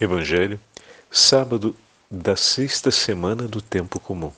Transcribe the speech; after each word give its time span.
Evangelho, 0.00 0.58
sábado 1.08 1.76
da 2.10 2.34
sexta 2.34 2.90
semana 2.90 3.46
do 3.46 3.62
tempo 3.62 4.00
comum. 4.00 4.32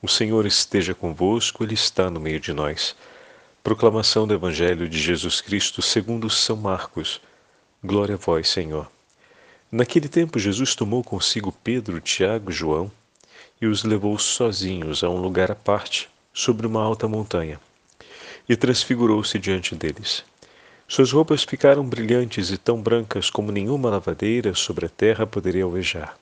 O 0.00 0.08
Senhor 0.08 0.46
esteja 0.46 0.94
convosco, 0.94 1.62
Ele 1.62 1.74
está 1.74 2.08
no 2.08 2.18
meio 2.18 2.40
de 2.40 2.52
nós. 2.54 2.96
Proclamação 3.62 4.26
do 4.26 4.32
Evangelho 4.32 4.88
de 4.88 4.98
Jesus 4.98 5.42
Cristo 5.42 5.82
segundo 5.82 6.30
São 6.30 6.56
Marcos. 6.56 7.20
Glória 7.84 8.14
a 8.14 8.18
vós, 8.18 8.48
Senhor. 8.48 8.90
Naquele 9.70 10.08
tempo, 10.08 10.38
Jesus 10.38 10.74
tomou 10.74 11.04
consigo 11.04 11.52
Pedro, 11.52 12.00
Tiago 12.00 12.50
e 12.50 12.54
João 12.54 12.90
e 13.60 13.66
os 13.66 13.84
levou 13.84 14.18
sozinhos 14.18 15.02
a 15.02 15.10
um 15.10 15.20
lugar 15.20 15.50
à 15.50 15.54
parte, 15.54 16.08
sobre 16.32 16.66
uma 16.66 16.82
alta 16.82 17.08
montanha, 17.08 17.58
e 18.48 18.56
transfigurou-se 18.56 19.38
diante 19.38 19.74
deles. 19.74 20.24
Suas 20.88 21.10
roupas 21.10 21.42
ficaram 21.42 21.84
brilhantes 21.84 22.50
e 22.50 22.56
tão 22.56 22.80
brancas 22.80 23.28
como 23.28 23.50
nenhuma 23.50 23.90
lavadeira 23.90 24.54
sobre 24.54 24.86
a 24.86 24.88
terra 24.88 25.26
poderia 25.26 25.64
alvejar. 25.64 26.16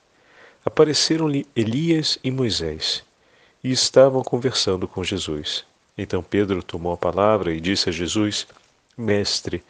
Apareceram-lhe 0.65 1.45
Elias 1.55 2.17
e 2.23 2.31
Moisés, 2.31 3.03
e 3.63 3.71
estavam 3.71 4.23
conversando 4.23 4.87
com 4.87 5.03
Jesus. 5.03 5.63
Então 5.95 6.23
Pedro 6.23 6.63
tomou 6.63 6.93
a 6.93 6.97
palavra 6.97 7.53
e 7.53 7.61
disse 7.61 7.89
a 7.89 7.91
Jesus: 7.91 8.47
Mestre, 8.97 9.63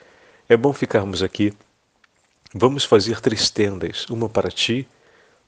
é 0.47 0.55
bom 0.55 0.71
ficarmos 0.71 1.21
aqui. 1.21 1.53
Vamos 2.53 2.85
fazer 2.85 3.19
três 3.19 3.49
tendas, 3.49 4.05
uma 4.09 4.29
para 4.29 4.49
ti, 4.49 4.87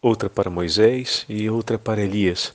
outra 0.01 0.29
para 0.29 0.49
Moisés 0.49 1.25
e 1.29 1.49
outra 1.49 1.79
para 1.79 2.01
Elias. 2.01 2.53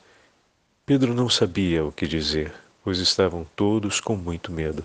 Pedro 0.84 1.14
não 1.14 1.30
sabia 1.30 1.82
o 1.84 1.90
que 1.90 2.06
dizer, 2.06 2.52
pois 2.84 2.98
estavam 2.98 3.46
todos 3.56 3.98
com 3.98 4.14
muito 4.14 4.52
medo. 4.52 4.84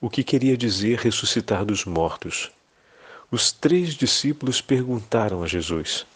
o 0.00 0.08
que 0.08 0.22
queria 0.22 0.56
dizer 0.56 0.98
ressuscitar 0.98 1.64
dos 1.64 1.84
mortos. 1.84 2.50
Os 3.30 3.50
três 3.50 3.94
discípulos 3.94 4.60
perguntaram 4.60 5.42
a 5.42 5.46
Jesus: 5.46 6.06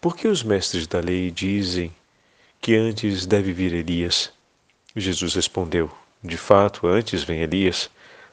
Por 0.00 0.16
que 0.16 0.28
os 0.28 0.42
mestres 0.42 0.86
da 0.86 1.00
lei 1.00 1.30
dizem 1.30 1.94
que 2.60 2.76
antes 2.76 3.24
deve 3.26 3.52
vir 3.52 3.72
Elias? 3.72 4.30
Jesus 4.94 5.34
respondeu: 5.34 5.90
De 6.22 6.36
fato, 6.36 6.86
antes 6.86 7.24
vem 7.24 7.40
Elias 7.40 7.90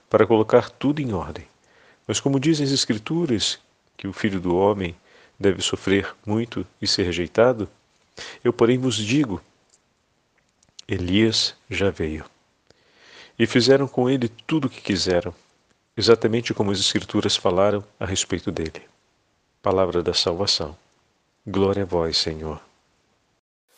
para 0.09 0.27
colocar 0.27 0.69
tudo 0.69 1.01
em 1.01 1.13
ordem. 1.13 1.47
Mas, 2.05 2.19
como 2.19 2.39
dizem 2.39 2.65
as 2.65 2.71
Escrituras, 2.71 3.59
que 3.95 4.07
o 4.07 4.13
filho 4.13 4.39
do 4.39 4.55
homem 4.55 4.95
deve 5.39 5.61
sofrer 5.61 6.13
muito 6.25 6.67
e 6.81 6.87
ser 6.87 7.03
rejeitado, 7.03 7.69
eu, 8.43 8.51
porém, 8.51 8.77
vos 8.77 8.97
digo: 8.97 9.41
Elias 10.87 11.55
já 11.69 11.89
veio 11.89 12.25
e 13.39 13.47
fizeram 13.47 13.87
com 13.87 14.09
ele 14.09 14.27
tudo 14.27 14.65
o 14.65 14.69
que 14.69 14.81
quiseram, 14.81 15.33
exatamente 15.95 16.53
como 16.53 16.71
as 16.71 16.79
Escrituras 16.79 17.37
falaram 17.37 17.81
a 17.97 18.05
respeito 18.05 18.51
dele. 18.51 18.81
Palavra 19.63 20.03
da 20.03 20.13
salvação. 20.13 20.75
Glória 21.47 21.83
a 21.83 21.85
vós, 21.85 22.17
Senhor. 22.17 22.61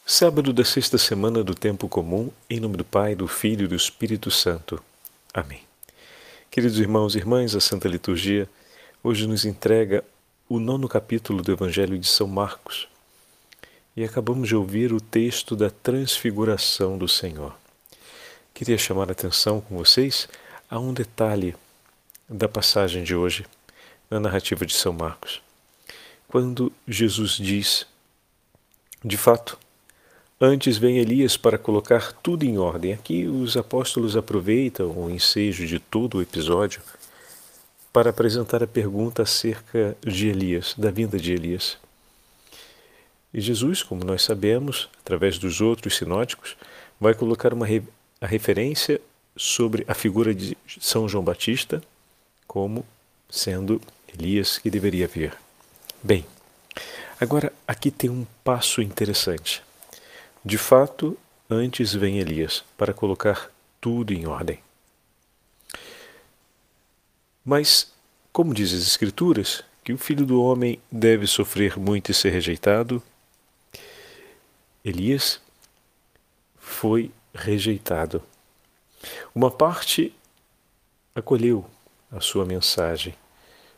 Sábado 0.03 0.52
da 0.52 0.66
sexta 0.66 0.98
semana 0.98 1.44
do 1.44 1.53
tempo 1.53 1.88
comum, 1.88 2.31
em 2.50 2.59
nome 2.59 2.76
do 2.76 2.84
Pai, 2.84 3.14
do 3.14 3.28
Filho 3.28 3.66
e 3.66 3.68
do 3.68 3.75
Espírito 3.75 4.31
Santo. 4.31 4.84
Amém. 5.31 5.62
Queridos 6.50 6.80
irmãos 6.80 7.14
e 7.14 7.19
irmãs, 7.19 7.56
a 7.56 7.62
Santa 7.62 7.88
Liturgia 7.88 8.50
hoje 9.03 9.28
nos 9.28 9.46
entrega 9.46 10.03
o 10.50 10.59
nono 10.59 10.90
capítulo 10.90 11.44
do 11.44 11.52
Evangelho 11.52 11.97
de 11.97 12.08
São 12.08 12.28
Marcos 12.28 12.88
e 13.96 14.03
acabamos 14.03 14.50
de 14.50 14.56
ouvir 14.56 14.91
o 14.91 15.00
texto 15.00 15.56
da 15.56 15.69
transfiguração 15.69 16.97
do 16.97 17.08
Senhor 17.08 17.60
queria 18.53 18.78
chamar 18.78 19.09
a 19.09 19.12
atenção 19.12 19.62
com 19.62 19.78
vocês 19.78 20.28
a 20.69 20.79
um 20.79 20.94
detalhe 20.94 21.56
da 22.29 22.47
passagem 22.47 23.03
de 23.03 23.16
hoje, 23.16 23.45
na 24.09 24.19
narrativa 24.19 24.66
de 24.66 24.73
São 24.73 24.94
Marcos. 24.94 25.41
Quando 26.28 26.72
Jesus 26.88 27.31
diz: 27.31 27.85
De 29.03 29.17
fato, 29.17 29.57
antes 30.40 30.78
vem 30.78 30.97
Elias 30.97 31.35
para 31.35 31.57
colocar 31.57 32.13
tudo 32.13 32.45
em 32.45 32.57
ordem. 32.57 32.94
Aqui 32.94 33.25
os 33.25 33.57
apóstolos 33.57 34.16
aproveitam 34.16 34.91
o 34.91 35.09
ensejo 35.09 35.67
de 35.67 35.79
todo 35.79 36.17
o 36.17 36.22
episódio 36.22 36.81
para 37.91 38.11
apresentar 38.11 38.63
a 38.63 38.67
pergunta 38.67 39.23
acerca 39.23 39.97
de 40.01 40.29
Elias, 40.29 40.73
da 40.78 40.90
vinda 40.90 41.19
de 41.19 41.34
Elias. 41.34 41.78
E 43.34 43.40
Jesus, 43.40 43.84
como 43.84 44.03
nós 44.03 44.23
sabemos, 44.23 44.90
através 45.01 45.38
dos 45.38 45.61
outros 45.61 45.97
sinóticos, 45.97 46.56
vai 47.00 47.13
colocar 47.13 47.53
uma 47.53 47.66
a 48.22 48.28
referência 48.28 49.02
sobre 49.36 49.84
a 49.88 49.96
figura 49.96 50.34
de 50.34 50.56
São 50.80 51.09
João 51.09 51.24
Batista 51.24 51.82
como 52.48 52.86
sendo 53.30 53.82
Elias 54.14 54.58
que 54.58 54.70
deveria 54.70 55.08
vir. 55.08 55.36
Bem, 56.04 56.26
agora 57.20 57.52
aqui 57.68 57.90
tem 57.90 58.09
um 58.09 58.28
passo 58.44 58.82
interessante. 58.82 59.64
De 60.44 60.58
fato, 60.58 61.18
antes 61.50 61.94
vem 61.94 62.20
Elias 62.20 62.64
para 62.78 62.94
colocar 62.94 63.50
tudo 63.80 64.14
em 64.14 64.28
ordem. 64.28 64.59
Mas, 67.44 67.92
como 68.32 68.53
diz 68.53 68.74
as 68.74 68.84
Escrituras, 68.84 69.64
que 69.84 69.94
o 69.94 69.98
filho 69.98 70.26
do 70.26 70.44
homem 70.44 70.80
deve 70.92 71.26
sofrer 71.26 71.80
muito 71.80 72.12
e 72.12 72.14
ser 72.14 72.32
rejeitado, 72.32 73.02
Elias 74.84 75.40
foi 76.59 77.12
rejeitado. 77.34 78.22
Uma 79.34 79.50
parte 79.50 80.14
acolheu 81.16 81.66
a 82.12 82.19
sua 82.19 82.46
mensagem, 82.46 83.16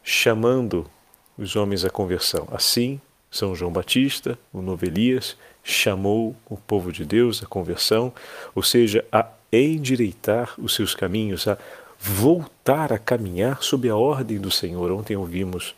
chamando 0.03 0.90
os 1.38 1.56
homens 1.56 1.86
à 1.86 1.90
conversão. 1.90 2.47
Assim, 2.52 3.00
São 3.31 3.56
João 3.56 3.72
Batista, 3.72 4.38
o 4.52 4.62
novo 4.62 4.86
Elias, 4.86 5.38
chamou 5.63 6.36
o 6.46 6.58
povo 6.58 6.92
de 6.92 7.06
Deus 7.06 7.42
à 7.42 7.46
conversão, 7.46 8.13
ou 8.53 8.62
seja, 8.62 9.06
a 9.12 9.28
endireitar 9.52 10.53
os 10.58 10.74
seus 10.74 10.94
caminhos, 10.94 11.47
a 11.47 11.58
voltar 12.00 12.92
a 12.92 13.00
caminhar 13.00 13.63
sob 13.63 13.88
a 13.90 13.96
ordem 13.96 14.40
do 14.40 14.52
Senhor. 14.52 14.92
Ontem 14.92 15.16
ouvimos 15.16 15.74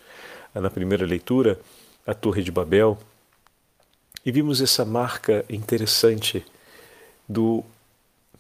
na 0.54 0.70
primeira 0.70 1.06
leitura 1.06 1.60
a 2.08 2.14
Torre 2.14 2.42
de 2.42 2.52
Babel 2.52 2.98
e 4.26 4.32
vimos 4.32 4.60
essa 4.62 4.84
marca 4.84 5.46
interessante 5.50 6.44
do 7.28 7.64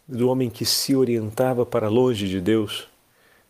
do 0.08 0.30
homem 0.30 0.50
que 0.50 0.66
se 0.66 0.96
orientava 0.96 1.66
para 1.66 1.90
longe 1.90 2.28
de 2.28 2.40
Deus, 2.40 2.88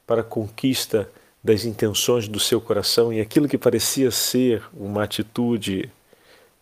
para 0.07 0.21
a 0.21 0.23
conquista 0.23 1.09
das 1.43 1.65
intenções 1.65 2.27
do 2.27 2.39
seu 2.39 2.61
coração 2.61 3.11
e 3.11 3.19
aquilo 3.19 3.47
que 3.47 3.57
parecia 3.57 4.09
ser 4.09 4.63
uma 4.73 5.03
atitude 5.03 5.89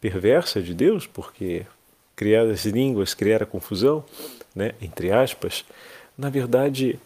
perversa 0.02 0.62
de 0.62 0.74
Deus, 0.74 1.08
porque 1.08 1.66
criar 2.16 2.44
as 2.44 2.66
línguas, 2.66 3.14
criar 3.14 3.44
a 3.44 3.46
confusão, 3.46 4.04
né, 4.54 4.74
entre 4.82 5.12
aspas, 5.12 5.64
na 6.18 6.30
verdade 6.30 7.00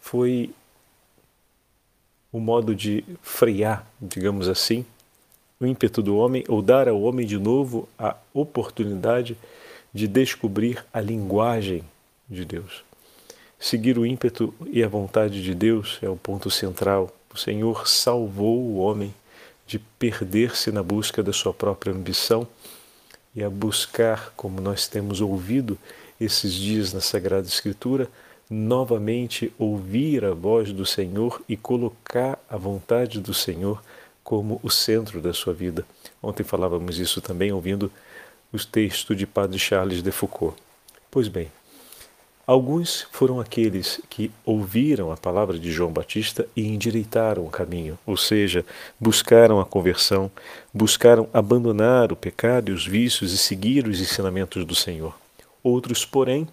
foi 0.00 0.50
o 2.32 2.40
modo 2.40 2.74
de 2.74 3.04
frear, 3.20 3.86
digamos 4.00 4.48
assim, 4.48 4.84
o 5.60 5.66
ímpeto 5.66 6.02
do 6.02 6.16
homem 6.16 6.44
ou 6.48 6.60
dar 6.60 6.88
ao 6.88 7.00
homem 7.02 7.26
de 7.26 7.38
novo 7.38 7.88
a 7.98 8.16
oportunidade 8.34 9.36
de 9.92 10.08
descobrir 10.08 10.84
a 10.92 11.00
linguagem 11.00 11.84
de 12.28 12.44
Deus. 12.44 12.84
Seguir 13.58 13.98
o 13.98 14.06
ímpeto 14.06 14.52
e 14.66 14.82
a 14.82 14.88
vontade 14.88 15.42
de 15.42 15.54
Deus 15.54 15.98
é 16.02 16.08
o 16.08 16.16
ponto 16.16 16.50
central. 16.50 17.14
O 17.32 17.38
Senhor 17.38 17.86
salvou 17.88 18.58
o 18.58 18.78
homem 18.78 19.14
de 19.66 19.78
perder-se 19.78 20.72
na 20.72 20.82
busca 20.82 21.22
da 21.22 21.32
sua 21.32 21.54
própria 21.54 21.92
ambição 21.92 22.46
e 23.34 23.42
a 23.42 23.48
buscar, 23.48 24.32
como 24.36 24.60
nós 24.60 24.88
temos 24.88 25.20
ouvido 25.20 25.78
esses 26.20 26.52
dias 26.52 26.92
na 26.92 27.00
Sagrada 27.00 27.46
Escritura, 27.46 28.08
novamente 28.50 29.52
ouvir 29.58 30.24
a 30.24 30.34
voz 30.34 30.72
do 30.72 30.84
Senhor 30.84 31.40
e 31.48 31.56
colocar 31.56 32.38
a 32.50 32.56
vontade 32.56 33.20
do 33.20 33.32
Senhor 33.32 33.82
como 34.22 34.60
o 34.62 34.70
centro 34.70 35.20
da 35.20 35.32
sua 35.32 35.54
vida. 35.54 35.86
Ontem 36.22 36.42
falávamos 36.42 36.98
isso 36.98 37.20
também 37.20 37.52
ouvindo 37.52 37.90
os 38.52 38.64
textos 38.64 39.16
de 39.16 39.26
Padre 39.26 39.58
Charles 39.58 40.02
de 40.02 40.10
Foucault. 40.12 40.56
Pois 41.10 41.28
bem, 41.28 41.50
Alguns 42.44 43.06
foram 43.12 43.38
aqueles 43.40 44.00
que 44.10 44.28
ouviram 44.44 45.12
a 45.12 45.16
palavra 45.16 45.56
de 45.56 45.70
João 45.70 45.92
Batista 45.92 46.46
e 46.56 46.66
endireitaram 46.66 47.46
o 47.46 47.50
caminho, 47.50 47.96
ou 48.04 48.16
seja, 48.16 48.64
buscaram 48.98 49.60
a 49.60 49.64
conversão, 49.64 50.28
buscaram 50.74 51.28
abandonar 51.32 52.10
o 52.10 52.16
pecado 52.16 52.70
e 52.70 52.74
os 52.74 52.84
vícios 52.84 53.32
e 53.32 53.38
seguir 53.38 53.86
os 53.86 54.00
ensinamentos 54.00 54.64
do 54.64 54.74
Senhor. 54.74 55.16
Outros, 55.62 56.04
porém, 56.04 56.48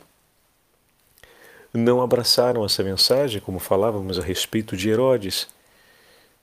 não 1.73 2.01
abraçaram 2.01 2.63
essa 2.63 2.83
mensagem, 2.83 3.41
como 3.41 3.57
falávamos 3.57 4.19
a 4.19 4.23
respeito 4.23 4.77
de 4.77 4.89
Herodes, 4.89 5.47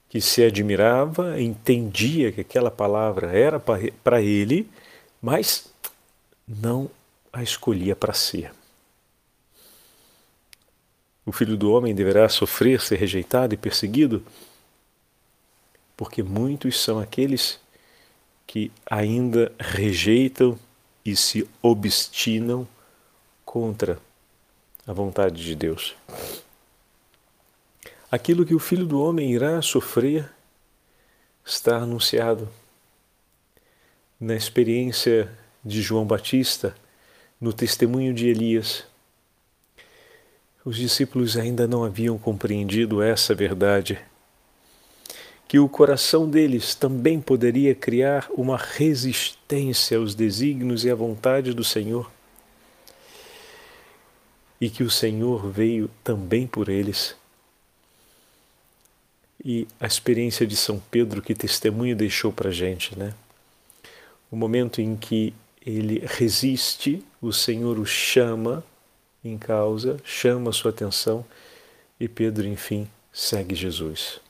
que 0.08 0.20
se 0.20 0.42
admirava, 0.42 1.40
entendia 1.40 2.32
que 2.32 2.40
aquela 2.40 2.70
palavra 2.70 3.28
era 3.28 3.60
para 3.60 4.20
ele, 4.20 4.68
mas 5.26 5.66
não 6.46 6.88
a 7.32 7.42
escolhia 7.42 7.96
para 7.96 8.12
si. 8.12 8.48
O 11.24 11.32
filho 11.32 11.56
do 11.56 11.72
homem 11.72 11.92
deverá 11.92 12.28
sofrer, 12.28 12.80
ser 12.80 12.94
rejeitado 12.94 13.52
e 13.52 13.56
perseguido, 13.56 14.24
porque 15.96 16.22
muitos 16.22 16.80
são 16.80 17.00
aqueles 17.00 17.58
que 18.46 18.70
ainda 18.88 19.50
rejeitam 19.58 20.56
e 21.04 21.16
se 21.16 21.44
obstinam 21.60 22.64
contra 23.44 23.98
a 24.86 24.92
vontade 24.92 25.42
de 25.42 25.56
Deus. 25.56 25.96
Aquilo 28.08 28.46
que 28.46 28.54
o 28.54 28.60
filho 28.60 28.86
do 28.86 29.02
homem 29.02 29.32
irá 29.32 29.60
sofrer 29.60 30.30
está 31.44 31.78
anunciado 31.78 32.48
na 34.20 34.34
experiência 34.34 35.30
de 35.64 35.82
João 35.82 36.04
Batista, 36.04 36.74
no 37.40 37.52
testemunho 37.52 38.14
de 38.14 38.28
Elias 38.28 38.84
os 40.66 40.78
discípulos 40.78 41.36
ainda 41.36 41.64
não 41.68 41.84
haviam 41.84 42.18
compreendido 42.18 43.00
essa 43.00 43.32
verdade, 43.36 44.00
que 45.46 45.60
o 45.60 45.68
coração 45.68 46.28
deles 46.28 46.74
também 46.74 47.20
poderia 47.20 47.72
criar 47.72 48.28
uma 48.36 48.56
resistência 48.56 49.96
aos 49.96 50.12
desígnios 50.12 50.84
e 50.84 50.90
à 50.90 50.94
vontade 50.96 51.54
do 51.54 51.62
Senhor, 51.62 52.10
e 54.60 54.68
que 54.68 54.82
o 54.82 54.90
Senhor 54.90 55.48
veio 55.48 55.88
também 56.02 56.48
por 56.48 56.68
eles. 56.68 57.14
E 59.44 59.68
a 59.78 59.86
experiência 59.86 60.44
de 60.44 60.56
São 60.56 60.82
Pedro, 60.90 61.22
que 61.22 61.32
testemunho 61.32 61.94
deixou 61.94 62.32
para 62.32 62.48
a 62.48 62.52
gente, 62.52 62.98
né? 62.98 63.14
O 64.30 64.36
momento 64.36 64.80
em 64.80 64.96
que 64.96 65.32
ele 65.64 66.02
resiste, 66.04 67.04
o 67.20 67.32
Senhor 67.32 67.78
o 67.78 67.86
chama 67.86 68.64
em 69.24 69.36
causa, 69.36 69.96
chama 70.04 70.50
a 70.50 70.52
sua 70.52 70.70
atenção 70.70 71.24
e 71.98 72.06
Pedro, 72.08 72.46
enfim, 72.46 72.86
segue 73.12 73.54
Jesus. 73.54 74.20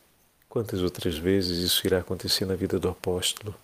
Quantas 0.49 0.81
outras 0.81 1.19
vezes 1.19 1.59
isso 1.59 1.87
irá 1.87 1.99
acontecer 1.99 2.47
na 2.47 2.55
vida 2.55 2.79
do 2.79 2.89
apóstolo? 2.89 3.55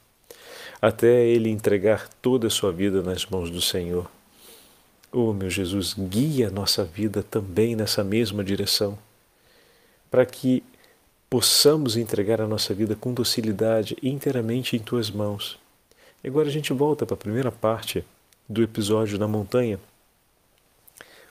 Até 0.81 1.25
ele 1.25 1.49
entregar 1.49 2.09
toda 2.21 2.49
a 2.49 2.51
sua 2.51 2.73
vida 2.73 3.01
nas 3.01 3.25
mãos 3.25 3.49
do 3.49 3.63
Senhor. 3.63 4.11
Oh, 5.13 5.33
meu 5.33 5.49
Jesus, 5.49 5.95
guia 5.97 6.49
a 6.49 6.51
nossa 6.51 6.85
vida 6.85 7.23
também 7.23 7.77
nessa 7.77 8.03
mesma 8.03 8.43
direção, 8.43 8.99
para 10.11 10.27
que 10.27 10.65
possamos 11.31 11.97
entregar 11.97 12.41
a 12.41 12.49
nossa 12.49 12.75
vida 12.75 12.97
com 12.97 13.15
docilidade 13.15 13.97
inteiramente 14.03 14.77
em 14.77 14.81
tuas 14.81 15.11
mãos. 15.11 15.62
E 16.23 16.29
agora 16.29 16.49
a 16.49 16.53
gente 16.53 16.73
volta 16.73 17.05
para 17.05 17.15
a 17.15 17.19
primeira 17.19 17.51
parte 17.51 18.05
do 18.49 18.63
episódio 18.63 19.19
da 19.19 19.27
montanha 19.27 19.79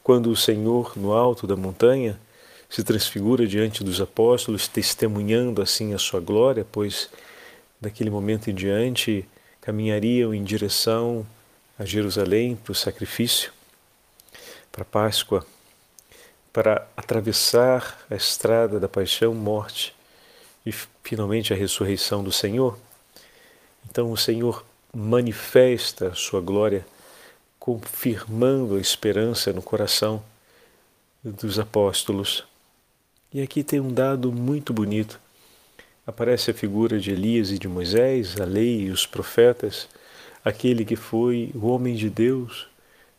quando 0.04 0.32
o 0.32 0.36
Senhor, 0.36 0.98
no 0.98 1.14
alto 1.14 1.46
da 1.46 1.56
montanha, 1.56 2.20
se 2.70 2.84
transfigura 2.84 3.46
diante 3.46 3.84
dos 3.84 4.02
apóstolos, 4.02 4.68
testemunhando 4.68 5.62
assim 5.62 5.94
a 5.94 6.00
sua 6.00 6.20
glória, 6.20 6.66
pois 6.72 7.10
daquele 7.80 8.10
momento 8.10 8.50
em 8.50 8.54
diante 8.54 9.28
caminhariam 9.60 10.34
em 10.34 10.44
direção 10.44 11.26
a 11.78 11.86
Jerusalém 11.86 12.56
para 12.56 12.72
o 12.72 12.76
sacrifício, 12.76 13.52
para 14.72 14.84
a 14.84 14.86
Páscoa, 14.86 15.46
para 16.52 16.88
atravessar 16.98 18.06
a 18.10 18.16
estrada 18.16 18.80
da 18.80 18.90
paixão, 18.90 19.34
morte 19.34 19.94
e 20.66 20.72
finalmente 21.04 21.54
a 21.54 21.56
ressurreição 21.56 22.24
do 22.24 22.32
Senhor. 22.32 22.78
Então 23.90 24.12
o 24.12 24.18
Senhor 24.18 24.66
manifesta 24.94 26.08
a 26.08 26.16
sua 26.16 26.42
glória 26.42 26.86
confirmando 27.60 28.76
a 28.76 28.80
esperança 28.80 29.54
no 29.54 29.62
coração 29.62 30.24
dos 31.24 31.60
apóstolos. 31.60 32.44
E 33.32 33.42
aqui 33.42 33.64
tem 33.64 33.80
um 33.80 33.94
dado 33.94 34.32
muito 34.32 34.74
bonito. 34.74 35.20
Aparece 36.06 36.50
a 36.52 36.54
figura 36.54 37.00
de 37.00 37.12
Elias 37.12 37.52
e 37.52 37.60
de 37.60 37.68
Moisés, 37.68 38.36
a 38.42 38.46
lei 38.46 38.82
e 38.82 38.90
os 38.90 39.06
profetas, 39.06 39.88
aquele 40.44 40.84
que 40.84 40.96
foi 40.96 41.52
o 41.54 41.68
homem 41.68 41.96
de 41.96 42.10
Deus, 42.10 42.68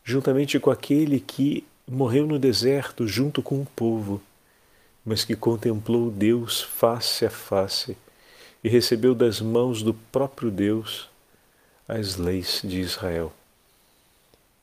juntamente 0.03 0.59
com 0.59 0.69
aquele 0.69 1.19
que 1.21 1.65
morreu 1.87 2.27
no 2.27 2.37
deserto 2.37 3.07
junto 3.07 3.41
com 3.41 3.61
o 3.61 3.67
povo, 3.75 4.21
mas 5.05 5.23
que 5.23 5.35
contemplou 5.35 6.11
Deus 6.11 6.61
face 6.61 7.25
a 7.25 7.29
face 7.29 7.97
e 8.63 8.69
recebeu 8.69 9.15
das 9.15 9.41
mãos 9.41 9.81
do 9.81 9.93
próprio 9.93 10.51
Deus 10.51 11.12
as 11.87 12.17
leis 12.17 12.61
de 12.63 12.79
Israel. 12.79 13.31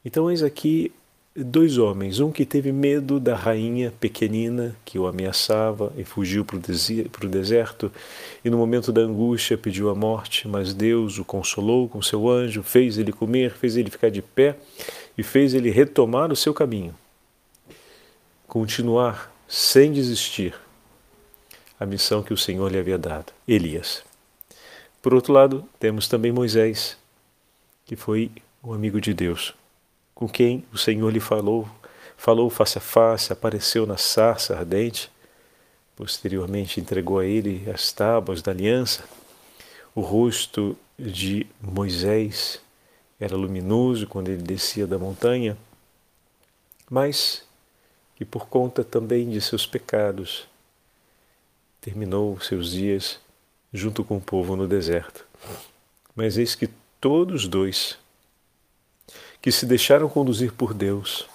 Então, 0.04 0.30
eis 0.30 0.42
aqui 0.42 0.92
dois 1.36 1.78
homens, 1.78 2.18
um 2.18 2.32
que 2.32 2.44
teve 2.44 2.72
medo 2.72 3.20
da 3.20 3.36
rainha 3.36 3.92
pequenina 4.00 4.74
que 4.84 4.98
o 4.98 5.06
ameaçava 5.06 5.92
e 5.96 6.04
fugiu 6.04 6.44
para 6.44 6.56
o 6.56 7.28
deserto, 7.28 7.92
e 8.44 8.50
no 8.50 8.58
momento 8.58 8.90
da 8.92 9.02
angústia 9.02 9.56
pediu 9.56 9.90
a 9.90 9.94
morte, 9.94 10.48
mas 10.48 10.74
Deus 10.74 11.18
o 11.18 11.24
consolou 11.24 11.88
com 11.88 12.02
seu 12.02 12.28
anjo, 12.28 12.62
fez 12.62 12.98
ele 12.98 13.12
comer, 13.12 13.52
fez 13.52 13.76
ele 13.76 13.90
ficar 13.90 14.10
de 14.10 14.22
pé 14.22 14.56
e 15.16 15.22
fez 15.22 15.54
ele 15.54 15.70
retomar 15.70 16.32
o 16.32 16.36
seu 16.36 16.52
caminho. 16.52 16.94
Continuar 18.46 19.32
sem 19.46 19.92
desistir 19.92 20.54
a 21.78 21.86
missão 21.86 22.22
que 22.22 22.34
o 22.34 22.36
Senhor 22.36 22.70
lhe 22.70 22.78
havia 22.78 22.98
dado, 22.98 23.32
Elias. 23.46 24.02
Por 25.00 25.14
outro 25.14 25.32
lado, 25.32 25.64
temos 25.78 26.08
também 26.08 26.32
Moisés, 26.32 26.96
que 27.90 27.96
foi 27.96 28.30
o 28.62 28.72
amigo 28.72 29.00
de 29.00 29.12
Deus, 29.12 29.52
com 30.14 30.28
quem 30.28 30.64
o 30.72 30.78
Senhor 30.78 31.10
lhe 31.10 31.18
falou, 31.18 31.68
falou 32.16 32.48
face 32.48 32.78
a 32.78 32.80
face, 32.80 33.32
apareceu 33.32 33.84
na 33.84 33.96
sarça 33.96 34.56
ardente, 34.56 35.10
posteriormente 35.96 36.78
entregou 36.78 37.18
a 37.18 37.26
ele 37.26 37.68
as 37.68 37.90
tábuas 37.90 38.42
da 38.42 38.52
aliança. 38.52 39.02
O 39.92 40.02
rosto 40.02 40.78
de 40.96 41.48
Moisés 41.60 42.60
era 43.18 43.34
luminoso 43.34 44.06
quando 44.06 44.28
ele 44.28 44.44
descia 44.44 44.86
da 44.86 44.96
montanha, 44.96 45.58
mas 46.88 47.42
que 48.14 48.24
por 48.24 48.46
conta 48.46 48.84
também 48.84 49.28
de 49.28 49.40
seus 49.40 49.66
pecados 49.66 50.46
terminou 51.80 52.38
seus 52.38 52.70
dias 52.70 53.18
junto 53.72 54.04
com 54.04 54.18
o 54.18 54.20
povo 54.20 54.54
no 54.54 54.68
deserto. 54.68 55.26
Mas 56.14 56.36
eis 56.38 56.54
que 56.54 56.70
todos 57.00 57.48
dois 57.48 57.98
que 59.40 59.50
se 59.50 59.64
deixaram 59.64 60.08
conduzir 60.08 60.52
por 60.52 60.74
Deus, 60.74 61.26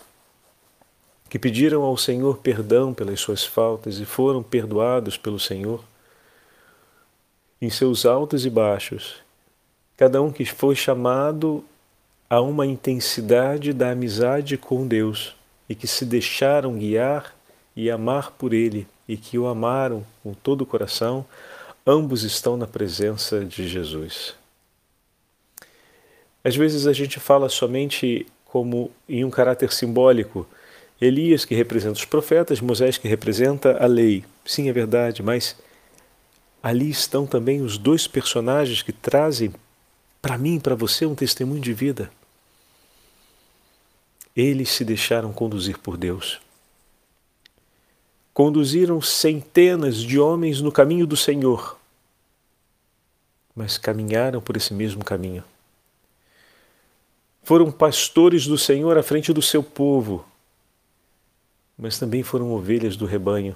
que 1.27 1.39
pediram 1.39 1.81
ao 1.81 1.97
Senhor 1.97 2.37
perdão 2.37 2.93
pelas 2.93 3.19
suas 3.19 3.43
faltas 3.43 3.99
e 3.99 4.05
foram 4.05 4.43
perdoados 4.43 5.17
pelo 5.17 5.39
Senhor, 5.39 5.83
em 7.59 7.69
seus 7.69 8.05
altos 8.05 8.45
e 8.45 8.49
baixos, 8.49 9.15
cada 9.97 10.21
um 10.21 10.31
que 10.31 10.45
foi 10.45 10.75
chamado 10.75 11.65
a 12.29 12.39
uma 12.41 12.65
intensidade 12.65 13.73
da 13.73 13.89
amizade 13.89 14.57
com 14.57 14.87
Deus 14.87 15.35
e 15.67 15.73
que 15.73 15.87
se 15.87 16.05
deixaram 16.05 16.77
guiar 16.77 17.35
e 17.75 17.89
amar 17.89 18.31
por 18.31 18.53
Ele 18.53 18.87
e 19.07 19.17
que 19.17 19.37
o 19.37 19.47
amaram 19.47 20.05
com 20.21 20.33
todo 20.33 20.61
o 20.61 20.65
coração, 20.65 21.25
ambos 21.85 22.23
estão 22.23 22.55
na 22.55 22.67
presença 22.67 23.43
de 23.43 23.67
Jesus. 23.67 24.35
Às 26.45 26.55
vezes 26.55 26.85
a 26.85 26.93
gente 26.93 27.19
fala 27.19 27.49
somente 27.49 28.27
como 28.45 28.91
em 29.09 29.25
um 29.25 29.31
caráter 29.31 29.73
simbólico. 29.73 30.47
Elias, 31.01 31.43
que 31.43 31.55
representa 31.55 31.97
os 31.97 32.05
profetas, 32.05 32.61
Moisés, 32.61 32.99
que 32.99 33.07
representa 33.07 33.83
a 33.83 33.87
lei. 33.87 34.23
Sim, 34.45 34.69
é 34.69 34.71
verdade, 34.71 35.23
mas 35.23 35.55
ali 36.61 36.87
estão 36.87 37.25
também 37.25 37.61
os 37.61 37.79
dois 37.79 38.05
personagens 38.05 38.83
que 38.83 38.93
trazem 38.93 39.51
para 40.21 40.37
mim 40.37 40.59
para 40.59 40.75
você 40.75 41.03
um 41.07 41.15
testemunho 41.15 41.59
de 41.59 41.73
vida. 41.73 42.11
Eles 44.35 44.69
se 44.69 44.85
deixaram 44.85 45.33
conduzir 45.33 45.79
por 45.79 45.97
Deus. 45.97 46.39
Conduziram 48.35 49.01
centenas 49.01 49.97
de 49.97 50.19
homens 50.19 50.61
no 50.61 50.71
caminho 50.71 51.07
do 51.07 51.17
Senhor, 51.17 51.75
mas 53.55 53.79
caminharam 53.79 54.39
por 54.39 54.55
esse 54.55 54.75
mesmo 54.75 55.03
caminho 55.03 55.43
foram 57.45 57.71
pastores 57.71 58.45
do 58.45 58.57
Senhor 58.57 58.97
à 58.97 59.03
frente 59.03 59.31
do 59.31 59.41
seu 59.41 59.63
povo 59.63 60.25
mas 61.77 61.99
também 61.99 62.23
foram 62.23 62.51
ovelhas 62.53 62.95
do 62.95 63.05
rebanho 63.05 63.55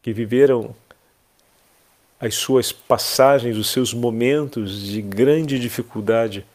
que 0.00 0.12
viveram 0.12 0.74
as 2.20 2.36
suas 2.36 2.70
passagens, 2.70 3.56
os 3.56 3.68
seus 3.68 3.92
momentos 3.92 4.80
de 4.80 5.02
grande 5.02 5.58
dificuldade 5.58 6.46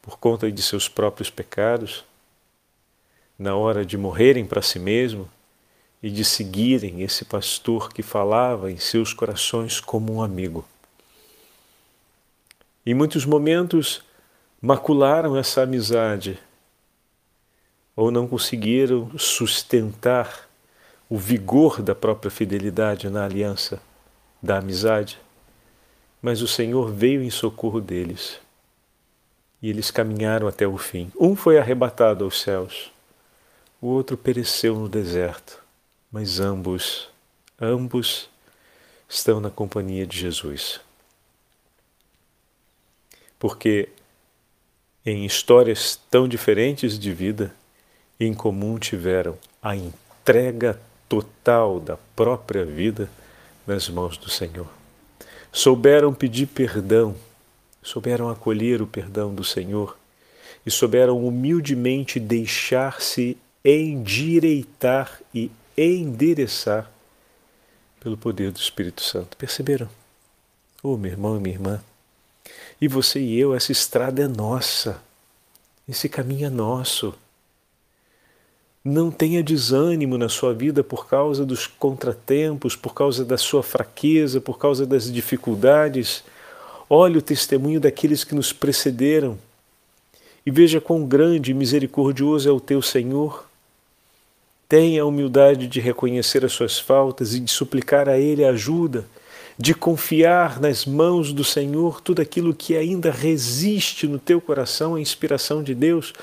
por 0.00 0.16
conta 0.16 0.50
de 0.50 0.62
seus 0.62 0.88
próprios 0.88 1.28
pecados, 1.28 2.04
na 3.38 3.56
hora 3.56 3.84
de 3.84 3.98
morrerem 3.98 4.46
para 4.46 4.62
si 4.62 4.78
mesmo 4.78 5.28
e 6.02 6.08
de 6.08 6.24
seguirem 6.24 7.02
esse 7.02 7.24
pastor 7.24 7.92
que 7.92 8.02
falava 8.02 8.70
em 8.70 8.78
seus 8.78 9.12
corações 9.12 9.80
como 9.80 10.14
um 10.14 10.22
amigo. 10.22 10.64
Em 12.86 12.94
muitos 12.94 13.26
momentos 13.26 14.02
macularam 14.60 15.36
essa 15.36 15.62
amizade 15.62 16.38
ou 17.96 18.10
não 18.10 18.26
conseguiram 18.26 19.10
sustentar 19.18 20.48
o 21.08 21.18
vigor 21.18 21.82
da 21.82 21.94
própria 21.94 22.30
fidelidade 22.30 23.08
na 23.08 23.24
aliança 23.24 23.80
da 24.42 24.58
amizade, 24.58 25.20
mas 26.22 26.40
o 26.40 26.48
Senhor 26.48 26.92
veio 26.92 27.22
em 27.22 27.30
socorro 27.30 27.80
deles 27.80 28.40
e 29.62 29.68
eles 29.68 29.90
caminharam 29.90 30.46
até 30.46 30.66
o 30.66 30.78
fim. 30.78 31.10
Um 31.18 31.34
foi 31.34 31.58
arrebatado 31.58 32.24
aos 32.24 32.40
céus, 32.40 32.92
o 33.80 33.88
outro 33.88 34.16
pereceu 34.16 34.74
no 34.76 34.88
deserto, 34.88 35.62
mas 36.12 36.38
ambos, 36.38 37.08
ambos 37.60 38.28
estão 39.08 39.40
na 39.40 39.50
companhia 39.50 40.06
de 40.06 40.18
Jesus. 40.18 40.80
Porque 43.38 43.88
em 45.04 45.24
histórias 45.24 45.98
tão 46.10 46.28
diferentes 46.28 46.98
de 46.98 47.12
vida, 47.12 47.54
em 48.18 48.34
comum 48.34 48.78
tiveram 48.78 49.38
a 49.62 49.74
entrega 49.74 50.78
total 51.08 51.80
da 51.80 51.96
própria 52.14 52.64
vida 52.64 53.10
nas 53.66 53.88
mãos 53.88 54.16
do 54.16 54.28
Senhor. 54.28 54.68
Souberam 55.52 56.12
pedir 56.12 56.46
perdão, 56.46 57.16
souberam 57.82 58.28
acolher 58.28 58.82
o 58.82 58.86
perdão 58.86 59.34
do 59.34 59.42
Senhor 59.42 59.96
e 60.64 60.70
souberam 60.70 61.24
humildemente 61.26 62.20
deixar-se 62.20 63.36
endireitar 63.64 65.20
e 65.34 65.50
endereçar 65.76 66.90
pelo 67.98 68.16
poder 68.16 68.50
do 68.50 68.58
Espírito 68.58 69.02
Santo. 69.02 69.36
Perceberam? 69.36 69.88
Oh, 70.82 70.96
meu 70.96 71.10
irmão 71.10 71.36
e 71.36 71.40
minha 71.40 71.54
irmã, 71.54 71.82
e 72.80 72.88
você 72.88 73.20
e 73.20 73.38
eu, 73.38 73.54
essa 73.54 73.72
estrada 73.72 74.22
é 74.22 74.28
nossa, 74.28 75.02
esse 75.88 76.08
caminho 76.08 76.46
é 76.46 76.50
nosso. 76.50 77.14
Não 78.82 79.10
tenha 79.10 79.42
desânimo 79.42 80.16
na 80.16 80.30
sua 80.30 80.54
vida 80.54 80.82
por 80.82 81.06
causa 81.06 81.44
dos 81.44 81.66
contratempos, 81.66 82.74
por 82.74 82.94
causa 82.94 83.24
da 83.24 83.36
sua 83.36 83.62
fraqueza, 83.62 84.40
por 84.40 84.58
causa 84.58 84.86
das 84.86 85.12
dificuldades. 85.12 86.24
Olhe 86.88 87.18
o 87.18 87.22
testemunho 87.22 87.78
daqueles 87.78 88.24
que 88.24 88.34
nos 88.34 88.52
precederam 88.52 89.38
e 90.46 90.50
veja 90.50 90.80
quão 90.80 91.04
grande 91.04 91.50
e 91.50 91.54
misericordioso 91.54 92.48
é 92.48 92.52
o 92.52 92.58
teu 92.58 92.80
Senhor. 92.80 93.46
Tenha 94.66 95.02
a 95.02 95.06
humildade 95.06 95.66
de 95.66 95.80
reconhecer 95.80 96.44
as 96.44 96.52
suas 96.52 96.78
faltas 96.78 97.34
e 97.34 97.40
de 97.40 97.50
suplicar 97.50 98.08
a 98.08 98.18
Ele 98.18 98.44
ajuda 98.44 99.04
de 99.60 99.74
confiar 99.74 100.58
nas 100.58 100.86
mãos 100.86 101.34
do 101.34 101.44
Senhor 101.44 102.00
tudo 102.00 102.22
aquilo 102.22 102.54
que 102.54 102.74
ainda 102.74 103.10
resiste 103.10 104.08
no 104.08 104.18
teu 104.18 104.40
coração 104.40 104.94
à 104.94 105.00
inspiração 105.00 105.62
de 105.62 105.74
Deus, 105.74 106.14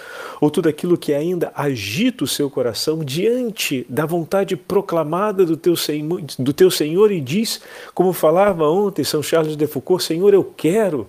ou 0.41 0.50
tudo 0.50 0.67
aquilo 0.67 0.98
que 0.98 1.13
ainda 1.13 1.51
agita 1.53 2.24
o 2.24 2.27
seu 2.27 2.50
coração 2.50 3.06
diante 3.06 3.86
da 3.88 4.08
vontade 4.08 4.58
proclamada 4.58 5.46
do 5.46 5.56
teu 5.56 5.75
Senhor, 5.75 6.20
do 6.39 6.51
teu 6.51 6.72
Senhor 6.72 7.12
e 7.12 7.22
diz, 7.22 7.62
como 7.94 8.12
falava 8.12 8.67
ontem 8.67 9.03
São 9.03 9.22
Charles 9.22 9.56
de 9.56 9.67
Foucault, 9.67 10.03
Senhor, 10.03 10.34
eu 10.34 10.44
quero 10.44 11.08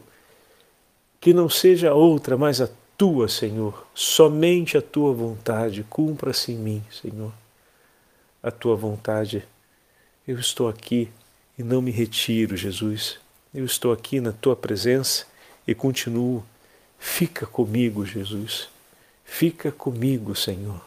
que 1.18 1.32
não 1.32 1.48
seja 1.48 1.94
outra, 1.94 2.36
mas 2.36 2.60
a 2.60 2.68
tua, 2.98 3.26
Senhor, 3.26 3.86
somente 3.94 4.76
a 4.76 4.82
tua 4.82 5.14
vontade, 5.14 5.82
cumpra-se 5.88 6.52
em 6.52 6.56
mim, 6.56 6.84
Senhor. 6.90 7.32
A 8.42 8.50
tua 8.50 8.76
vontade. 8.76 9.48
Eu 10.26 10.38
estou 10.38 10.68
aqui 10.68 11.08
e 11.58 11.62
não 11.62 11.82
me 11.82 11.90
retiro, 11.90 12.56
Jesus. 12.56 13.18
Eu 13.52 13.64
estou 13.64 13.92
aqui 13.92 14.20
na 14.20 14.32
tua 14.32 14.54
presença 14.54 15.26
e 15.66 15.74
continuo. 15.74 16.44
Fica 16.98 17.46
comigo, 17.46 18.06
Jesus. 18.06 18.68
Fica 19.24 19.72
comigo, 19.72 20.34
Senhor. 20.34 20.80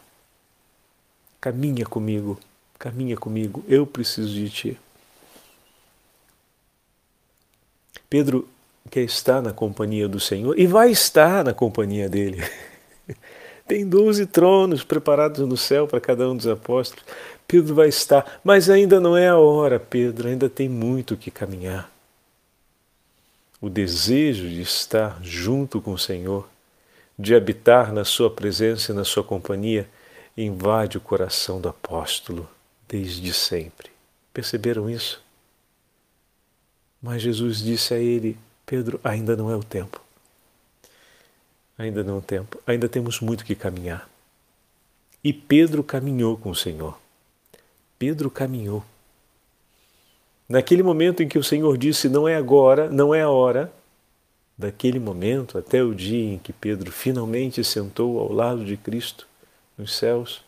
Caminha 1.41 1.85
comigo, 1.85 2.39
caminha 2.79 3.17
comigo. 3.17 3.63
Eu 3.67 3.85
preciso 3.85 4.29
de 4.29 4.49
ti. 4.49 4.79
Pedro 8.09 8.47
quer 8.89 9.03
estar 9.03 9.41
na 9.41 9.53
companhia 9.53 10.07
do 10.07 10.19
Senhor 10.19 10.57
e 10.57 10.67
vai 10.67 10.91
estar 10.91 11.43
na 11.43 11.53
companhia 11.53 12.09
dele. 12.09 12.43
Tem 13.67 13.87
doze 13.87 14.25
tronos 14.25 14.83
preparados 14.83 15.47
no 15.47 15.55
céu 15.55 15.87
para 15.87 16.01
cada 16.01 16.29
um 16.29 16.35
dos 16.35 16.47
apóstolos. 16.47 17.05
Pedro 17.51 17.75
vai 17.75 17.89
estar, 17.89 18.39
mas 18.45 18.69
ainda 18.69 18.97
não 18.97 19.17
é 19.17 19.27
a 19.27 19.37
hora, 19.37 19.77
Pedro, 19.77 20.29
ainda 20.29 20.49
tem 20.49 20.69
muito 20.69 21.17
que 21.17 21.29
caminhar. 21.29 21.91
O 23.59 23.69
desejo 23.69 24.47
de 24.47 24.61
estar 24.61 25.19
junto 25.21 25.81
com 25.81 25.91
o 25.91 25.99
Senhor, 25.99 26.47
de 27.19 27.35
habitar 27.35 27.91
na 27.91 28.05
Sua 28.05 28.31
presença 28.31 28.93
e 28.93 28.95
na 28.95 29.03
Sua 29.03 29.21
companhia, 29.21 29.85
invade 30.37 30.97
o 30.97 31.01
coração 31.01 31.59
do 31.59 31.67
apóstolo 31.67 32.49
desde 32.87 33.33
sempre. 33.33 33.91
Perceberam 34.33 34.89
isso? 34.89 35.21
Mas 37.01 37.21
Jesus 37.21 37.57
disse 37.57 37.93
a 37.93 37.97
ele: 37.97 38.37
Pedro, 38.65 38.97
ainda 39.03 39.35
não 39.35 39.51
é 39.51 39.57
o 39.57 39.63
tempo. 39.63 39.99
Ainda 41.77 42.01
não 42.01 42.15
é 42.15 42.17
o 42.19 42.21
tempo. 42.21 42.61
Ainda 42.65 42.87
temos 42.87 43.19
muito 43.19 43.43
que 43.43 43.55
caminhar. 43.55 44.09
E 45.21 45.33
Pedro 45.33 45.83
caminhou 45.83 46.37
com 46.37 46.51
o 46.51 46.55
Senhor. 46.55 47.01
Pedro 48.01 48.31
caminhou. 48.31 48.83
Naquele 50.49 50.81
momento 50.81 51.21
em 51.21 51.27
que 51.27 51.37
o 51.37 51.43
Senhor 51.43 51.77
disse: 51.77 52.09
Não 52.09 52.27
é 52.27 52.35
agora, 52.35 52.89
não 52.89 53.13
é 53.13 53.21
a 53.21 53.29
hora, 53.29 53.71
daquele 54.57 54.97
momento 54.97 55.55
até 55.55 55.83
o 55.83 55.93
dia 55.93 56.33
em 56.33 56.39
que 56.39 56.51
Pedro 56.51 56.91
finalmente 56.91 57.63
sentou 57.63 58.19
ao 58.19 58.33
lado 58.33 58.65
de 58.65 58.75
Cristo 58.75 59.27
nos 59.77 59.95
céus, 59.95 60.43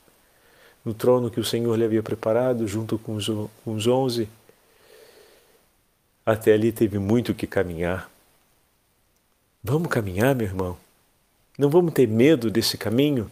no 0.83 0.95
trono 0.95 1.29
que 1.29 1.39
o 1.39 1.43
Senhor 1.43 1.75
lhe 1.75 1.85
havia 1.85 2.01
preparado, 2.01 2.67
junto 2.67 2.97
com 2.97 3.13
os, 3.13 3.27
com 3.27 3.75
os 3.75 3.85
onze, 3.85 4.27
até 6.25 6.53
ali 6.53 6.71
teve 6.71 6.97
muito 6.97 7.35
que 7.35 7.45
caminhar. 7.45 8.09
Vamos 9.63 9.89
caminhar, 9.89 10.33
meu 10.33 10.47
irmão? 10.47 10.75
Não 11.55 11.69
vamos 11.69 11.93
ter 11.93 12.07
medo 12.07 12.49
desse 12.49 12.79
caminho? 12.79 13.29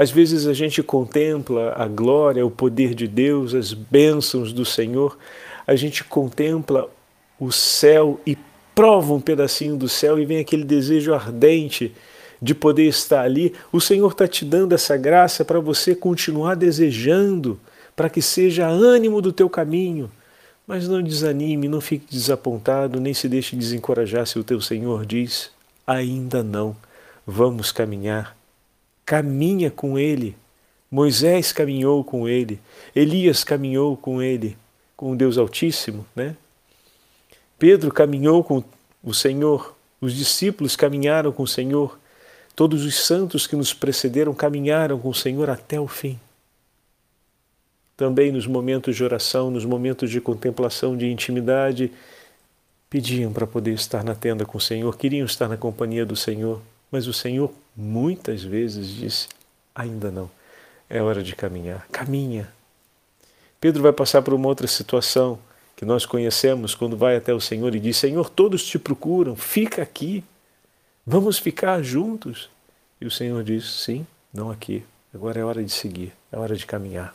Às 0.00 0.12
vezes 0.12 0.46
a 0.46 0.52
gente 0.52 0.80
contempla 0.80 1.74
a 1.76 1.88
glória, 1.88 2.46
o 2.46 2.50
poder 2.52 2.94
de 2.94 3.08
Deus, 3.08 3.52
as 3.52 3.72
bênçãos 3.72 4.52
do 4.52 4.64
Senhor, 4.64 5.18
a 5.66 5.74
gente 5.74 6.04
contempla 6.04 6.88
o 7.36 7.50
céu 7.50 8.20
e 8.24 8.38
prova 8.76 9.12
um 9.12 9.20
pedacinho 9.20 9.76
do 9.76 9.88
céu 9.88 10.16
e 10.16 10.24
vem 10.24 10.38
aquele 10.38 10.62
desejo 10.62 11.12
ardente 11.12 11.92
de 12.40 12.54
poder 12.54 12.84
estar 12.84 13.22
ali. 13.22 13.52
O 13.72 13.80
Senhor 13.80 14.12
está 14.12 14.28
te 14.28 14.44
dando 14.44 14.72
essa 14.72 14.96
graça 14.96 15.44
para 15.44 15.58
você 15.58 15.96
continuar 15.96 16.54
desejando, 16.54 17.58
para 17.96 18.08
que 18.08 18.22
seja 18.22 18.68
ânimo 18.68 19.20
do 19.20 19.32
teu 19.32 19.50
caminho. 19.50 20.08
Mas 20.64 20.86
não 20.86 21.02
desanime, 21.02 21.66
não 21.66 21.80
fique 21.80 22.06
desapontado, 22.08 23.00
nem 23.00 23.14
se 23.14 23.28
deixe 23.28 23.56
desencorajar 23.56 24.28
se 24.28 24.38
o 24.38 24.44
teu 24.44 24.60
Senhor 24.60 25.04
diz: 25.04 25.50
ainda 25.84 26.40
não, 26.44 26.76
vamos 27.26 27.72
caminhar 27.72 28.37
caminha 29.08 29.70
com 29.70 29.98
ele. 29.98 30.36
Moisés 30.90 31.50
caminhou 31.50 32.04
com 32.04 32.28
ele, 32.28 32.60
Elias 32.94 33.42
caminhou 33.42 33.96
com 33.96 34.20
ele, 34.20 34.54
com 34.94 35.12
o 35.12 35.16
Deus 35.16 35.38
Altíssimo, 35.38 36.04
né? 36.14 36.36
Pedro 37.58 37.90
caminhou 37.90 38.44
com 38.44 38.62
o 39.02 39.14
Senhor, 39.14 39.74
os 39.98 40.14
discípulos 40.14 40.76
caminharam 40.76 41.32
com 41.32 41.42
o 41.42 41.48
Senhor, 41.48 41.98
todos 42.54 42.84
os 42.84 42.96
santos 42.96 43.46
que 43.46 43.56
nos 43.56 43.72
precederam 43.72 44.34
caminharam 44.34 44.98
com 44.98 45.08
o 45.08 45.14
Senhor 45.14 45.48
até 45.48 45.80
o 45.80 45.88
fim. 45.88 46.20
Também 47.96 48.30
nos 48.30 48.46
momentos 48.46 48.94
de 48.94 49.02
oração, 49.02 49.50
nos 49.50 49.64
momentos 49.64 50.10
de 50.10 50.20
contemplação, 50.20 50.94
de 50.94 51.10
intimidade, 51.10 51.90
pediam 52.90 53.32
para 53.32 53.46
poder 53.46 53.72
estar 53.72 54.04
na 54.04 54.14
tenda 54.14 54.44
com 54.44 54.58
o 54.58 54.60
Senhor, 54.60 54.94
queriam 54.98 55.24
estar 55.24 55.48
na 55.48 55.56
companhia 55.56 56.04
do 56.04 56.14
Senhor. 56.14 56.60
Mas 56.90 57.06
o 57.06 57.12
Senhor 57.12 57.52
muitas 57.78 58.42
vezes 58.42 58.88
disse: 58.88 59.28
ainda 59.72 60.10
não, 60.10 60.28
é 60.90 61.00
hora 61.00 61.22
de 61.22 61.36
caminhar. 61.36 61.86
Caminha. 61.92 62.52
Pedro 63.60 63.82
vai 63.82 63.92
passar 63.92 64.20
por 64.22 64.34
uma 64.34 64.48
outra 64.48 64.66
situação 64.66 65.38
que 65.76 65.84
nós 65.84 66.04
conhecemos 66.04 66.74
quando 66.74 66.96
vai 66.96 67.16
até 67.16 67.32
o 67.32 67.40
Senhor 67.40 67.74
e 67.74 67.80
diz: 67.80 67.96
Senhor, 67.96 68.28
todos 68.28 68.66
te 68.66 68.78
procuram, 68.78 69.36
fica 69.36 69.80
aqui, 69.80 70.24
vamos 71.06 71.38
ficar 71.38 71.80
juntos. 71.82 72.50
E 73.00 73.06
o 73.06 73.10
Senhor 73.10 73.44
diz: 73.44 73.64
sim, 73.64 74.04
não 74.34 74.50
aqui, 74.50 74.84
Agora 75.14 75.40
é 75.40 75.44
hora 75.44 75.64
de 75.64 75.72
seguir, 75.72 76.12
é 76.30 76.36
hora 76.36 76.54
de 76.54 76.66
caminhar. 76.66 77.14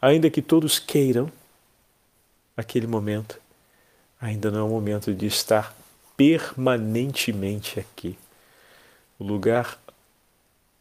Ainda 0.00 0.30
que 0.30 0.40
todos 0.40 0.78
queiram, 0.78 1.30
aquele 2.56 2.86
momento 2.86 3.38
ainda 4.18 4.50
não 4.50 4.60
é 4.60 4.62
o 4.62 4.68
momento 4.68 5.12
de 5.12 5.26
estar 5.26 5.76
permanentemente 6.16 7.78
aqui. 7.78 8.18
O 9.20 9.24
lugar 9.24 9.78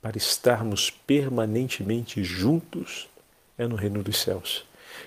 para 0.01 0.17
estarmos 0.17 0.89
permanentemente 0.89 2.23
juntos 2.23 3.09
é 3.57 3.67
no 3.67 3.75
reino 3.75 4.01
dos 4.01 4.17
céus. 4.17 4.63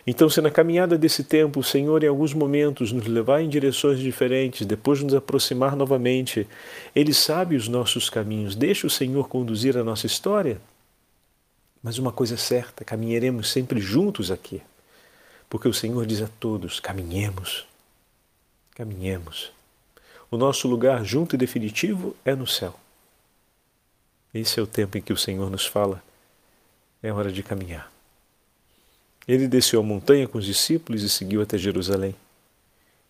Então, 0.07 0.29
se 0.29 0.43
na 0.43 0.51
caminhada 0.51 0.99
desse 0.99 1.25
tempo 1.25 1.61
o 1.61 1.65
Senhor, 1.65 2.05
em 2.05 2.09
alguns 2.09 2.35
momentos, 2.35 2.93
nos 2.93 3.07
levar 3.07 3.41
em 3.41 3.49
direções 3.49 3.99
diferentes, 3.99 4.67
depois 4.67 5.03
nos 5.03 5.15
aproximar 5.15 5.75
novamente, 5.75 6.47
Ele 6.95 7.15
sabe 7.15 7.57
os 7.57 7.69
nossos 7.69 8.11
caminhos, 8.11 8.55
deixa 8.55 8.87
o 8.87 8.91
Senhor 8.91 9.27
conduzir 9.31 9.79
a 9.79 9.85
nossa 9.85 10.07
história. 10.07 10.61
Mas 11.83 11.97
uma 11.97 12.13
coisa 12.13 12.35
é 12.35 12.39
certa: 12.39 12.85
caminharemos 12.85 13.51
sempre 13.51 13.81
juntos 13.81 14.31
aqui, 14.31 14.61
porque 15.49 15.67
o 15.67 15.75
Senhor 15.75 16.05
diz 16.05 16.21
a 16.21 16.29
todos: 16.39 16.81
caminhemos, 16.81 17.67
caminhemos. 18.75 19.51
O 20.31 20.37
nosso 20.37 20.69
lugar 20.69 21.03
junto 21.03 21.35
e 21.35 21.39
definitivo 21.39 22.15
é 22.27 22.35
no 22.35 22.47
céu. 22.47 22.82
Esse 24.35 24.59
é 24.59 24.63
o 24.63 24.67
tempo 24.67 24.97
em 24.97 25.03
que 25.03 25.13
o 25.13 25.17
Senhor 25.17 25.51
nos 25.51 25.67
fala: 25.67 26.03
é 27.03 27.13
hora 27.13 27.31
de 27.31 27.43
caminhar. 27.43 27.93
Ele 29.27 29.47
desceu 29.47 29.81
a 29.81 29.83
montanha 29.83 30.27
com 30.27 30.39
os 30.39 30.45
discípulos 30.45 31.03
e 31.03 31.09
seguiu 31.09 31.43
até 31.43 31.57
Jerusalém. 31.59 32.15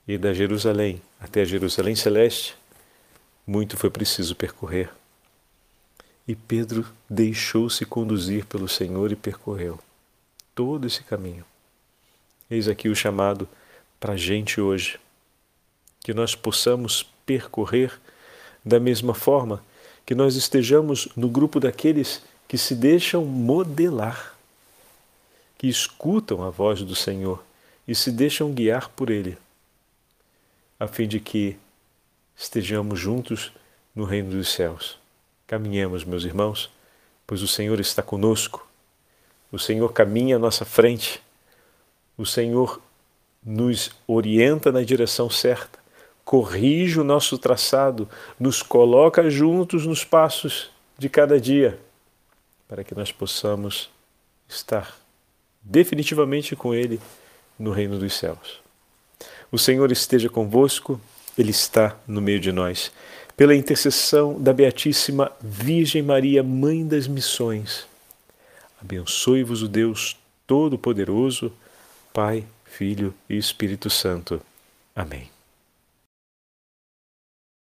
E 0.07 0.19
da 0.19 0.35
Jerusalém 0.35 1.00
até 1.21 1.43
a 1.43 1.45
Jerusalém 1.45 1.95
celeste, 1.95 2.57
muito 3.47 3.76
foi 3.76 3.88
preciso 3.88 4.35
percorrer. 4.35 4.91
E 6.26 6.35
Pedro 6.35 6.87
deixou-se 7.09 7.85
conduzir 7.85 8.45
pelo 8.47 8.69
Senhor 8.69 9.11
e 9.12 9.17
percorreu 9.17 9.79
todo 10.55 10.87
esse 10.87 11.02
caminho. 11.02 11.45
Eis 12.50 12.69
aqui 12.69 12.88
o 12.88 12.97
chamado 12.97 13.49
para 13.99 14.14
a 14.14 14.17
gente 14.17 14.61
hoje, 14.61 14.99
que 16.00 16.12
nós 16.12 16.35
possamos 16.35 17.05
percorrer 17.25 17.99
da 18.64 18.79
mesma 18.79 19.14
forma 19.14 19.62
que 20.05 20.15
nós 20.15 20.37
estejamos 20.37 21.09
no 21.17 21.29
grupo 21.29 21.61
daqueles 21.61 22.23
que 22.49 22.59
se 22.59 22.75
deixam 22.75 23.25
modelar 23.25 24.33
que 25.63 25.69
escutam 25.69 26.43
a 26.43 26.51
voz 26.51 26.83
do 26.83 26.97
Senhor 26.97 27.41
e 27.87 27.95
se 27.95 28.11
deixam 28.11 28.53
guiar 28.53 28.89
por 28.89 29.11
Ele, 29.11 29.39
a 30.79 30.89
fim 30.89 31.07
de 31.07 31.21
que 31.21 31.57
estejamos 32.37 32.99
juntos 32.99 33.53
no 33.95 34.03
reino 34.03 34.33
dos 34.33 34.49
céus. 34.49 34.99
Caminhemos, 35.47 36.03
meus 36.03 36.25
irmãos, 36.25 36.69
pois 37.25 37.43
o 37.43 37.47
Senhor 37.47 37.79
está 37.79 38.03
conosco, 38.03 38.67
o 39.53 39.59
Senhor 39.59 39.93
caminha 39.93 40.35
à 40.35 40.39
nossa 40.41 40.65
frente, 40.65 41.23
o 42.19 42.27
Senhor 42.27 42.83
nos 43.41 43.93
orienta 44.05 44.73
na 44.73 44.83
direção 44.83 45.31
certa, 45.31 45.79
corrige 46.25 47.00
o 47.00 47.05
nosso 47.05 47.37
traçado, 47.38 48.09
nos 48.38 48.62
coloca 48.62 49.29
juntos 49.29 49.87
nos 49.87 50.05
passos 50.05 50.71
de 50.99 51.09
cada 51.09 51.41
dia, 51.41 51.79
para 52.69 52.85
que 52.85 52.95
nós 52.95 53.11
possamos 53.11 53.91
estar 54.49 54.97
definitivamente 55.62 56.55
com 56.57 56.75
Ele 56.75 57.00
no 57.59 57.71
reino 57.71 57.99
dos 57.99 58.14
céus. 58.14 58.61
O 59.50 59.59
Senhor 59.59 59.91
esteja 59.93 60.29
convosco, 60.29 61.00
Ele 61.37 61.50
está 61.50 61.97
no 62.07 62.21
meio 62.21 62.41
de 62.41 62.52
nós. 62.52 62.93
Pela 63.37 63.55
intercessão 63.55 64.41
da 64.41 64.52
Beatíssima 64.52 65.33
Virgem 65.41 66.02
Maria, 66.02 66.43
Mãe 66.43 66.87
das 66.87 67.09
Missões, 67.09 67.87
abençoe-vos 68.81 69.62
o 69.62 69.69
Deus 69.69 70.17
Todo-Poderoso, 70.47 71.52
Pai, 72.12 72.45
Filho 72.64 73.14
e 73.29 73.37
Espírito 73.37 73.88
Santo. 73.88 74.41
Amém. 74.95 75.32